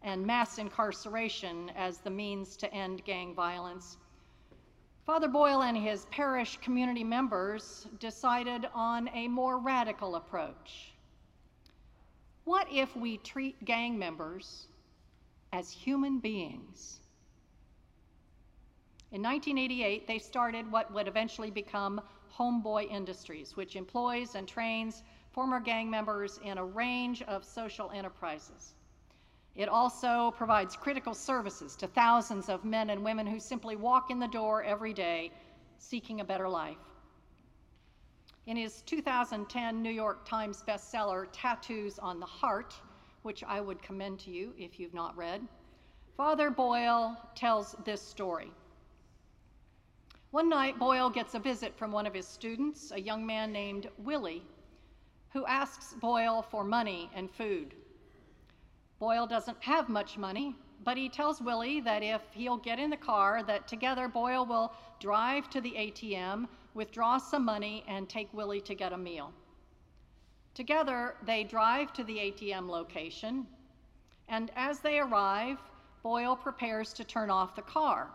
and 0.06 0.26
mass 0.26 0.60
incarceration 0.60 1.72
as 1.76 1.98
the 1.98 2.10
means 2.10 2.56
to 2.56 2.74
end 2.74 3.04
gang 3.04 3.34
violence, 3.34 3.98
Father 5.06 5.28
Boyle 5.28 5.64
and 5.64 5.76
his 5.76 6.06
parish 6.06 6.58
community 6.58 7.04
members 7.04 7.88
decided 8.00 8.68
on 8.74 9.10
a 9.14 9.28
more 9.28 9.58
radical 9.58 10.16
approach. 10.16 10.94
What 12.44 12.68
if 12.72 12.96
we 12.96 13.18
treat 13.18 13.66
gang 13.66 13.98
members 13.98 14.68
as 15.52 15.72
human 15.72 16.20
beings? 16.20 17.00
In 19.12 19.22
1988, 19.22 20.08
they 20.08 20.20
started 20.20 20.72
what 20.72 20.92
would 20.94 21.08
eventually 21.08 21.52
become 21.52 22.02
Homeboy 22.36 22.92
Industries, 22.92 23.56
which 23.56 23.76
employs 23.76 24.36
and 24.36 24.48
trains 24.48 25.04
former 25.32 25.60
gang 25.60 25.90
members 25.90 26.40
in 26.44 26.58
a 26.58 26.66
range 26.66 27.22
of 27.24 27.44
social 27.44 27.92
enterprises. 27.92 28.74
It 29.56 29.70
also 29.70 30.32
provides 30.32 30.76
critical 30.76 31.14
services 31.14 31.76
to 31.78 31.88
thousands 31.88 32.50
of 32.50 32.66
men 32.66 32.90
and 32.90 33.04
women 33.04 33.26
who 33.26 33.40
simply 33.40 33.76
walk 33.78 34.12
in 34.12 34.20
the 34.20 34.28
door 34.28 34.64
every 34.64 34.94
day 34.94 35.32
seeking 35.78 36.20
a 36.20 36.26
better 36.26 36.50
life. 36.50 36.78
In 38.48 38.58
his 38.58 38.82
2010 38.82 39.82
New 39.82 39.90
York 39.90 40.26
Times 40.26 40.64
bestseller, 40.68 41.28
Tattoos 41.32 41.98
on 42.00 42.20
the 42.20 42.26
Heart, 42.26 42.76
which 43.24 43.44
I 43.44 43.62
would 43.62 43.82
commend 43.82 44.20
to 44.20 44.30
you 44.30 44.54
if 44.58 44.80
you've 44.80 44.94
not 44.94 45.16
read, 45.18 45.42
Father 46.18 46.50
Boyle 46.50 47.18
tells 47.34 47.76
this 47.86 48.02
story. 48.02 48.52
One 50.32 50.50
night, 50.50 50.78
Boyle 50.78 51.10
gets 51.10 51.34
a 51.34 51.40
visit 51.40 51.78
from 51.78 51.92
one 51.94 52.06
of 52.06 52.14
his 52.14 52.28
students, 52.28 52.92
a 52.92 53.00
young 53.00 53.26
man 53.26 53.52
named 53.54 53.90
Willie, 54.00 54.44
who 55.32 55.46
asks 55.46 55.94
Boyle 55.94 56.42
for 56.42 56.64
money 56.64 57.10
and 57.16 57.32
food. 57.32 57.74
Boyle 59.00 59.28
doesn't 59.28 59.62
have 59.62 59.90
much 59.90 60.18
money, 60.18 60.56
but 60.84 60.98
he 60.98 61.10
tells 61.10 61.42
Willie 61.42 61.82
that 61.82 62.04
if 62.04 62.22
he'll 62.32 62.58
get 62.58 62.80
in 62.80 62.90
the 62.90 62.98
car, 62.98 63.44
that 63.44 63.68
together 63.68 64.08
Boyle 64.08 64.46
will 64.46 64.74
drive 65.00 65.50
to 65.50 65.60
the 65.60 65.72
ATM, 65.72 66.48
withdraw 66.74 67.18
some 67.18 67.44
money, 67.44 67.84
and 67.88 68.08
take 68.08 68.34
Willie 68.34 68.62
to 68.62 68.76
get 68.76 68.94
a 68.94 68.98
meal. 68.98 69.34
Together, 70.54 71.16
they 71.26 71.44
drive 71.44 71.92
to 71.94 72.04
the 72.06 72.18
ATM 72.18 72.70
location, 72.70 73.46
and 74.30 74.52
as 74.56 74.80
they 74.80 75.00
arrive, 75.00 75.58
Boyle 76.02 76.36
prepares 76.36 76.94
to 76.94 77.04
turn 77.04 77.30
off 77.30 77.56
the 77.56 77.62
car. 77.62 78.10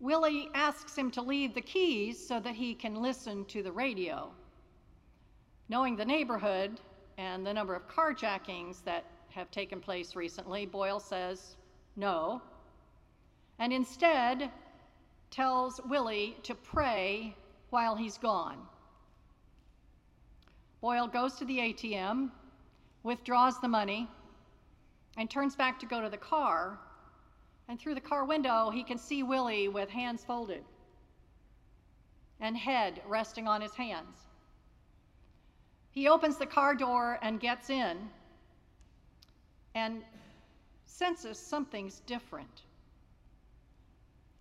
Willie 0.00 0.50
asks 0.52 0.96
him 0.96 1.10
to 1.12 1.22
leave 1.22 1.54
the 1.54 1.60
keys 1.62 2.24
so 2.24 2.38
that 2.40 2.54
he 2.54 2.74
can 2.74 2.96
listen 2.96 3.46
to 3.46 3.62
the 3.62 3.72
radio. 3.72 4.30
Knowing 5.70 5.96
the 5.96 6.04
neighborhood 6.04 6.80
and 7.16 7.46
the 7.46 7.54
number 7.54 7.74
of 7.74 7.88
carjackings 7.88 8.84
that 8.84 9.04
have 9.36 9.50
taken 9.50 9.80
place 9.80 10.16
recently, 10.16 10.64
Boyle 10.64 10.98
says 10.98 11.56
no, 11.94 12.40
and 13.58 13.70
instead 13.70 14.50
tells 15.30 15.78
Willie 15.84 16.38
to 16.42 16.54
pray 16.54 17.36
while 17.68 17.94
he's 17.94 18.16
gone. 18.16 18.56
Boyle 20.80 21.06
goes 21.06 21.34
to 21.34 21.44
the 21.44 21.58
ATM, 21.58 22.30
withdraws 23.02 23.60
the 23.60 23.68
money, 23.68 24.08
and 25.18 25.28
turns 25.28 25.54
back 25.54 25.78
to 25.80 25.86
go 25.86 26.00
to 26.00 26.08
the 26.08 26.16
car. 26.16 26.78
And 27.68 27.78
through 27.78 27.94
the 27.94 28.00
car 28.00 28.24
window, 28.24 28.70
he 28.70 28.82
can 28.82 28.96
see 28.96 29.22
Willie 29.22 29.68
with 29.68 29.90
hands 29.90 30.24
folded 30.24 30.64
and 32.40 32.56
head 32.56 33.02
resting 33.06 33.46
on 33.46 33.60
his 33.60 33.74
hands. 33.74 34.16
He 35.90 36.08
opens 36.08 36.38
the 36.38 36.46
car 36.46 36.74
door 36.74 37.18
and 37.20 37.40
gets 37.40 37.68
in 37.68 38.08
and 39.76 40.02
senses 40.86 41.38
something's 41.38 42.00
different. 42.06 42.62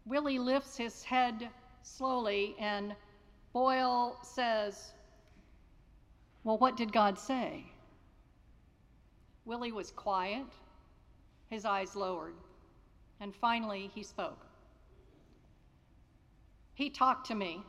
Willie 0.05 0.39
lifts 0.39 0.77
his 0.77 1.03
head 1.03 1.49
slowly, 1.83 2.55
and 2.57 2.95
Boyle 3.51 4.17
says, 4.23 4.93
Well, 6.45 6.57
what 6.57 6.77
did 6.77 6.93
God 6.93 7.19
say? 7.19 7.65
Willie 9.43 9.73
was 9.73 9.91
quiet, 9.91 10.45
his 11.49 11.65
eyes 11.65 11.97
lowered, 11.97 12.35
and 13.19 13.35
finally 13.35 13.91
he 13.93 14.03
spoke. 14.03 14.45
He 16.75 16.89
talked 16.89 17.27
to 17.27 17.35
me. 17.35 17.61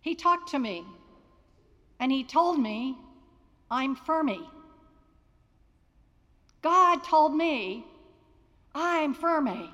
He 0.00 0.16
talked 0.16 0.48
to 0.50 0.58
me, 0.58 0.84
and 2.00 2.10
he 2.10 2.24
told 2.24 2.58
me 2.58 2.98
I'm 3.70 3.94
firme. 3.94 4.48
God 6.62 7.02
told 7.02 7.34
me, 7.34 7.84
I'm 8.74 9.14
firme. 9.14 9.70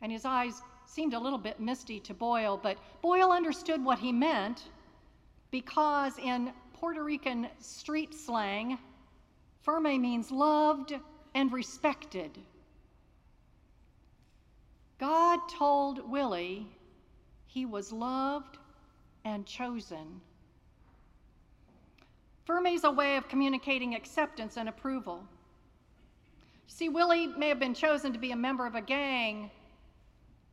And 0.00 0.10
his 0.10 0.24
eyes 0.24 0.60
seemed 0.86 1.14
a 1.14 1.18
little 1.18 1.38
bit 1.38 1.60
misty 1.60 2.00
to 2.00 2.14
Boyle, 2.14 2.58
but 2.60 2.76
Boyle 3.02 3.30
understood 3.30 3.84
what 3.84 3.98
he 3.98 4.12
meant 4.12 4.64
because 5.50 6.18
in 6.18 6.52
Puerto 6.72 7.04
Rican 7.04 7.46
street 7.60 8.14
slang, 8.14 8.78
firme 9.62 10.00
means 10.00 10.30
loved 10.30 10.94
and 11.34 11.52
respected. 11.52 12.36
God 14.98 15.38
told 15.48 16.10
Willie 16.10 16.66
he 17.46 17.66
was 17.66 17.92
loved 17.92 18.58
and 19.24 19.46
chosen 19.46 20.20
Firme's 22.44 22.84
a 22.84 22.90
way 22.90 23.16
of 23.16 23.28
communicating 23.28 23.94
acceptance 23.94 24.56
and 24.56 24.68
approval. 24.68 25.22
See, 26.66 26.88
Willie 26.88 27.28
may 27.28 27.48
have 27.48 27.60
been 27.60 27.74
chosen 27.74 28.12
to 28.12 28.18
be 28.18 28.32
a 28.32 28.36
member 28.36 28.66
of 28.66 28.74
a 28.74 28.80
gang, 28.80 29.50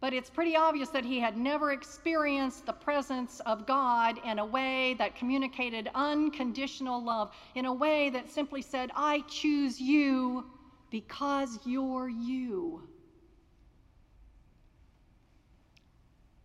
but 0.02 0.14
it's 0.14 0.30
pretty 0.30 0.56
obvious 0.56 0.90
that 0.90 1.04
he 1.04 1.20
had 1.20 1.38
never 1.38 1.72
experienced 1.72 2.66
the 2.66 2.74
presence 2.74 3.40
of 3.42 3.66
God 3.66 4.20
in 4.26 4.40
a 4.40 4.46
way 4.46 4.96
that 4.96 5.16
communicated 5.16 5.90
unconditional 5.96 7.04
love, 7.04 7.32
in 7.56 7.66
a 7.66 7.74
way 7.74 8.10
that 8.10 8.30
simply 8.30 8.62
said, 8.62 8.92
I 8.96 9.22
choose 9.28 9.82
you 9.82 10.46
because 10.92 11.60
you're 11.66 12.10
you. 12.10 12.88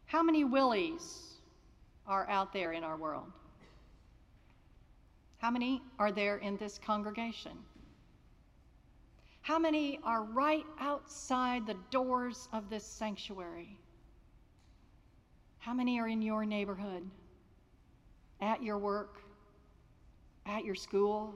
How 0.06 0.22
many 0.22 0.44
Willies 0.44 1.34
are 2.06 2.28
out 2.28 2.52
there 2.52 2.72
in 2.72 2.84
our 2.84 2.96
world? 2.96 3.32
How 5.44 5.50
many 5.50 5.82
are 5.98 6.10
there 6.10 6.38
in 6.38 6.56
this 6.56 6.78
congregation? 6.78 7.52
How 9.42 9.58
many 9.58 10.00
are 10.02 10.24
right 10.24 10.64
outside 10.80 11.66
the 11.66 11.76
doors 11.90 12.48
of 12.54 12.70
this 12.70 12.82
sanctuary? 12.82 13.76
How 15.58 15.74
many 15.74 16.00
are 16.00 16.08
in 16.08 16.22
your 16.22 16.46
neighborhood, 16.46 17.02
at 18.40 18.62
your 18.62 18.78
work, 18.78 19.22
at 20.46 20.64
your 20.64 20.74
school, 20.74 21.34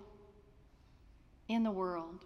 in 1.48 1.62
the 1.62 1.70
world? 1.70 2.24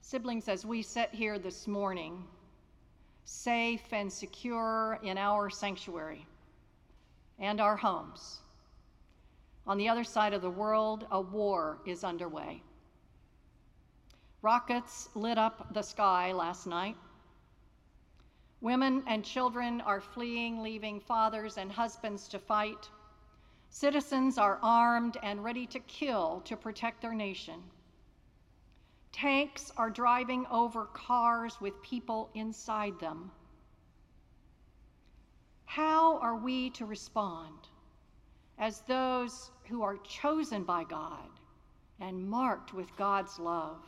Siblings, 0.00 0.48
as 0.48 0.64
we 0.64 0.80
sit 0.80 1.10
here 1.12 1.38
this 1.38 1.66
morning, 1.66 2.24
safe 3.26 3.92
and 3.92 4.10
secure 4.10 4.98
in 5.02 5.18
our 5.18 5.50
sanctuary 5.50 6.26
and 7.38 7.60
our 7.60 7.76
homes, 7.76 8.40
on 9.66 9.78
the 9.78 9.88
other 9.88 10.04
side 10.04 10.32
of 10.32 10.42
the 10.42 10.50
world, 10.50 11.06
a 11.10 11.20
war 11.20 11.78
is 11.86 12.04
underway. 12.04 12.62
Rockets 14.42 15.08
lit 15.14 15.38
up 15.38 15.74
the 15.74 15.82
sky 15.82 16.32
last 16.32 16.66
night. 16.66 16.96
Women 18.60 19.02
and 19.06 19.24
children 19.24 19.80
are 19.80 20.00
fleeing, 20.00 20.62
leaving 20.62 21.00
fathers 21.00 21.58
and 21.58 21.70
husbands 21.70 22.28
to 22.28 22.38
fight. 22.38 22.88
Citizens 23.70 24.38
are 24.38 24.60
armed 24.62 25.16
and 25.22 25.42
ready 25.42 25.66
to 25.66 25.80
kill 25.80 26.42
to 26.44 26.56
protect 26.56 27.02
their 27.02 27.14
nation. 27.14 27.62
Tanks 29.12 29.72
are 29.76 29.90
driving 29.90 30.46
over 30.46 30.86
cars 30.86 31.60
with 31.60 31.82
people 31.82 32.30
inside 32.34 32.98
them. 33.00 33.30
How 35.64 36.18
are 36.18 36.36
we 36.36 36.70
to 36.70 36.86
respond 36.86 37.68
as 38.58 38.80
those 38.82 39.50
who 39.68 39.82
are 39.82 39.96
chosen 39.98 40.64
by 40.64 40.84
God 40.84 41.28
and 42.00 42.28
marked 42.28 42.72
with 42.72 42.94
God's 42.96 43.38
love. 43.38 43.82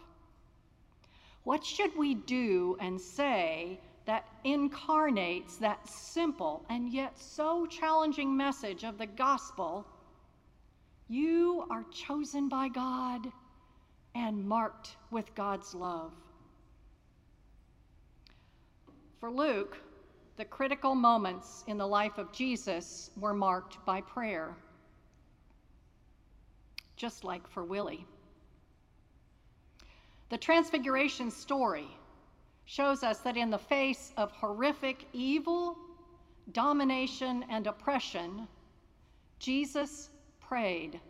What 1.44 1.64
should 1.64 1.96
we 1.96 2.14
do 2.14 2.76
and 2.81 3.00
say 3.00 3.81
that 4.04 4.26
incarnates 4.44 5.57
that 5.57 5.88
simple 5.88 6.64
and 6.68 6.92
yet 6.92 7.18
so 7.18 7.66
challenging 7.66 8.37
message 8.37 8.85
of 8.85 8.98
the 8.98 9.07
gospel? 9.07 9.87
You 11.09 11.64
are 11.70 11.85
chosen 11.90 12.48
by 12.48 12.68
God 12.68 13.33
and 14.14 14.46
marked 14.46 14.96
with 15.11 15.35
God's 15.35 15.74
love. 15.74 16.12
For 19.20 19.31
Luke, 19.31 19.78
the 20.38 20.44
critical 20.44 20.94
moments 20.94 21.64
in 21.66 21.77
the 21.77 21.87
life 21.87 22.16
of 22.16 22.33
Jesus 22.33 23.11
were 23.16 23.35
marked 23.35 23.85
by 23.85 24.01
prayer 24.01 24.57
just 26.98 27.24
like 27.24 27.46
for 27.48 27.64
Willie. 27.64 28.05
The 30.31 30.37
Transfiguration 30.37 31.31
story 31.31 31.88
shows 32.66 33.03
us 33.03 33.18
that 33.20 33.37
in 33.37 33.51
the 33.51 33.59
face 33.59 34.12
of 34.16 34.33
horrific 34.33 35.07
evil, 35.12 35.79
domination, 36.53 37.44
and 37.48 37.66
oppression, 37.66 38.46
Jesus 39.38 40.11
prayed. 40.40 41.01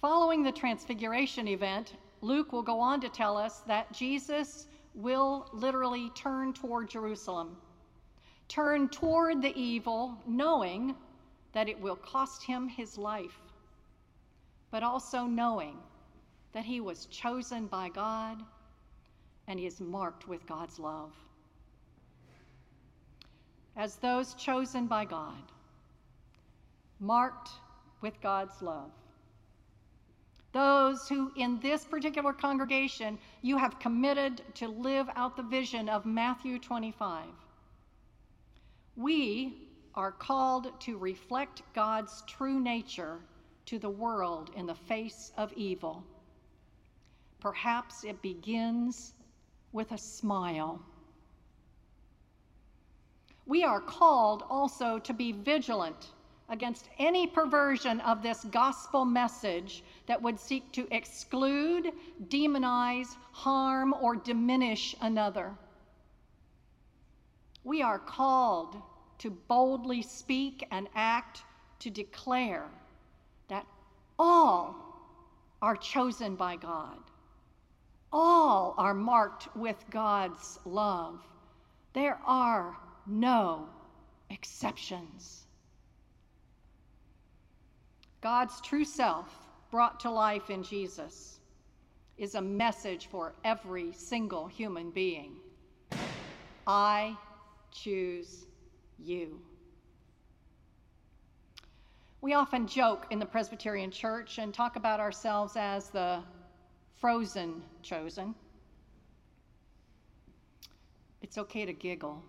Following 0.00 0.42
the 0.42 0.52
Transfiguration 0.52 1.46
event, 1.46 1.94
Luke 2.22 2.52
will 2.52 2.62
go 2.62 2.80
on 2.80 3.00
to 3.02 3.08
tell 3.08 3.36
us 3.36 3.60
that 3.66 3.92
Jesus 3.92 4.66
will 4.94 5.48
literally 5.52 6.10
turn 6.14 6.52
toward 6.52 6.88
Jerusalem, 6.88 7.56
turn 8.48 8.88
toward 8.88 9.42
the 9.42 9.54
evil, 9.58 10.16
knowing 10.26 10.94
that 11.52 11.68
it 11.68 11.80
will 11.80 11.96
cost 11.96 12.42
him 12.42 12.68
his 12.68 12.96
life, 12.96 13.38
but 14.70 14.82
also 14.82 15.24
knowing 15.24 15.76
that 16.52 16.64
he 16.64 16.80
was 16.80 17.06
chosen 17.06 17.66
by 17.66 17.88
God 17.88 18.42
and 19.46 19.58
he 19.58 19.66
is 19.66 19.80
marked 19.80 20.26
with 20.26 20.46
God's 20.46 20.78
love. 20.78 21.12
As 23.76 23.96
those 23.96 24.34
chosen 24.34 24.86
by 24.86 25.04
God, 25.04 25.42
marked 27.00 27.50
with 28.00 28.20
God's 28.20 28.62
love. 28.62 28.90
Those 30.54 31.08
who, 31.08 31.32
in 31.34 31.58
this 31.58 31.84
particular 31.84 32.32
congregation, 32.32 33.18
you 33.42 33.58
have 33.58 33.80
committed 33.80 34.40
to 34.54 34.68
live 34.68 35.08
out 35.16 35.36
the 35.36 35.42
vision 35.42 35.88
of 35.88 36.06
Matthew 36.06 36.60
25. 36.60 37.24
We 38.94 39.68
are 39.96 40.12
called 40.12 40.80
to 40.82 40.96
reflect 40.96 41.62
God's 41.74 42.22
true 42.28 42.60
nature 42.60 43.18
to 43.66 43.80
the 43.80 43.90
world 43.90 44.52
in 44.54 44.64
the 44.66 44.76
face 44.76 45.32
of 45.36 45.52
evil. 45.54 46.04
Perhaps 47.40 48.04
it 48.04 48.22
begins 48.22 49.12
with 49.72 49.90
a 49.90 49.98
smile. 49.98 50.80
We 53.44 53.64
are 53.64 53.80
called 53.80 54.44
also 54.48 55.00
to 55.00 55.12
be 55.12 55.32
vigilant 55.32 56.10
against 56.48 56.88
any 56.98 57.26
perversion 57.26 58.00
of 58.02 58.22
this 58.22 58.44
gospel 58.44 59.04
message 59.04 59.82
that 60.06 60.20
would 60.20 60.38
seek 60.38 60.70
to 60.72 60.86
exclude, 60.90 61.92
demonize, 62.28 63.16
harm, 63.32 63.94
or 64.00 64.16
diminish 64.16 64.94
another. 65.00 65.52
We 67.64 67.80
are 67.82 67.98
called 67.98 68.76
to 69.18 69.30
boldly 69.30 70.02
speak 70.02 70.66
and 70.70 70.88
act 70.94 71.42
to 71.80 71.90
declare 71.90 72.66
that 73.48 73.66
all 74.18 74.76
are 75.62 75.76
chosen 75.76 76.36
by 76.36 76.56
God. 76.56 76.98
All 78.12 78.74
are 78.76 78.94
marked 78.94 79.54
with 79.56 79.82
God's 79.90 80.58
love. 80.64 81.26
There 81.94 82.20
are 82.26 82.76
no 83.06 83.68
exceptions. 84.30 85.46
God's 88.20 88.60
true 88.60 88.84
self 88.84 89.43
brought 89.74 89.98
to 89.98 90.08
life 90.08 90.50
in 90.50 90.62
Jesus 90.62 91.40
is 92.16 92.36
a 92.36 92.40
message 92.40 93.08
for 93.10 93.34
every 93.42 93.92
single 93.92 94.46
human 94.46 94.88
being. 94.92 95.32
I 96.64 97.16
choose 97.72 98.46
you. 99.00 99.40
We 102.20 102.34
often 102.34 102.68
joke 102.68 103.08
in 103.10 103.18
the 103.18 103.26
Presbyterian 103.26 103.90
Church 103.90 104.38
and 104.38 104.54
talk 104.54 104.76
about 104.76 105.00
ourselves 105.00 105.54
as 105.56 105.90
the 105.90 106.22
frozen 107.00 107.60
chosen. 107.82 108.32
It's 111.20 111.36
okay 111.36 111.66
to 111.66 111.72
giggle. 111.72 112.22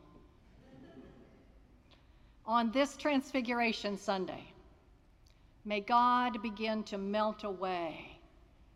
On 2.48 2.72
this 2.72 2.98
Transfiguration 2.98 4.00
Sunday, 4.00 4.55
May 5.68 5.82
God 5.82 6.44
begin 6.44 6.84
to 6.84 6.98
melt 7.00 7.44
away 7.44 8.20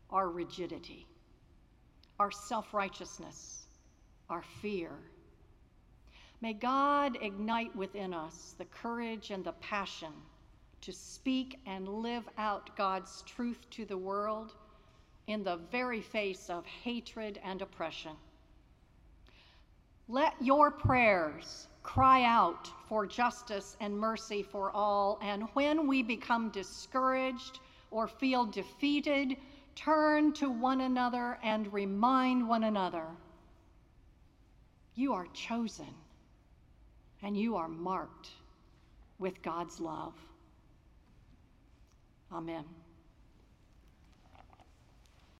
our 0.09 0.27
rigidity, 0.27 1.05
our 2.19 2.31
self 2.31 2.73
righteousness, 2.73 3.67
our 4.27 4.41
fear. 4.61 4.89
May 6.41 6.53
God 6.53 7.17
ignite 7.21 7.75
within 7.75 8.11
us 8.11 8.55
the 8.57 8.65
courage 8.65 9.29
and 9.29 9.43
the 9.43 9.51
passion 9.53 10.13
to 10.81 10.91
speak 10.91 11.59
and 11.67 11.87
live 11.87 12.27
out 12.39 12.75
God's 12.75 13.21
truth 13.21 13.69
to 13.71 13.85
the 13.85 13.97
world 13.97 14.55
in 15.27 15.43
the 15.43 15.57
very 15.71 16.01
face 16.01 16.49
of 16.49 16.65
hatred 16.65 17.39
and 17.43 17.61
oppression. 17.61 18.13
Let 20.07 20.33
your 20.41 20.71
prayers 20.71 21.67
cry 21.83 22.23
out 22.23 22.69
for 22.87 23.05
justice 23.05 23.77
and 23.79 23.97
mercy 23.97 24.43
for 24.43 24.71
all. 24.71 25.19
And 25.21 25.43
when 25.53 25.87
we 25.87 26.03
become 26.03 26.49
discouraged 26.49 27.59
or 27.91 28.07
feel 28.07 28.45
defeated, 28.45 29.37
turn 29.75 30.33
to 30.33 30.49
one 30.49 30.81
another 30.81 31.37
and 31.43 31.71
remind 31.71 32.47
one 32.47 32.63
another 32.63 33.05
you 34.95 35.13
are 35.13 35.27
chosen 35.33 35.93
and 37.23 37.37
you 37.37 37.55
are 37.55 37.69
marked 37.69 38.31
with 39.17 39.41
God's 39.41 39.79
love. 39.79 40.13
Amen. 42.33 42.65